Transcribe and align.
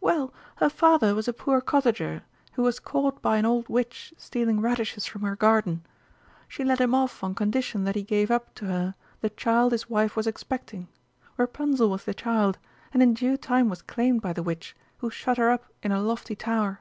Well, 0.00 0.34
her 0.56 0.68
father 0.68 1.14
was 1.14 1.28
a 1.28 1.32
poor 1.32 1.60
cottager 1.60 2.24
who 2.54 2.62
was 2.64 2.80
caught 2.80 3.22
by 3.22 3.36
an 3.36 3.46
old 3.46 3.68
witch 3.68 4.12
stealing 4.16 4.60
radishes 4.60 5.06
from 5.06 5.22
her 5.22 5.36
garden. 5.36 5.84
She 6.48 6.64
let 6.64 6.80
him 6.80 6.96
off 6.96 7.22
on 7.22 7.36
condition 7.36 7.84
that 7.84 7.94
he 7.94 8.02
gave 8.02 8.28
up 8.28 8.52
to 8.56 8.64
her 8.64 8.96
the 9.20 9.30
child 9.30 9.70
his 9.70 9.88
wife 9.88 10.16
was 10.16 10.26
expecting. 10.26 10.88
Rapunzel 11.36 11.90
was 11.90 12.02
the 12.02 12.12
child, 12.12 12.58
and 12.92 13.04
in 13.04 13.14
due 13.14 13.36
time 13.36 13.68
was 13.68 13.82
claimed 13.82 14.20
by 14.20 14.32
the 14.32 14.42
witch, 14.42 14.74
who 14.96 15.10
shut 15.10 15.38
her 15.38 15.48
up 15.52 15.66
in 15.80 15.92
a 15.92 16.02
lofty 16.02 16.34
tower. 16.34 16.80